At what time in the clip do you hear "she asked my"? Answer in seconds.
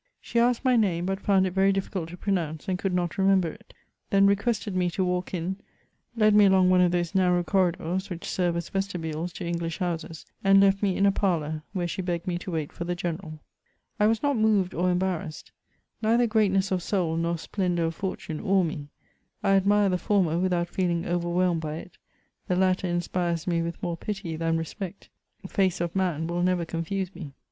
0.19-0.75